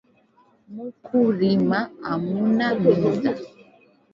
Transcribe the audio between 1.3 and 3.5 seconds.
rima amuna miza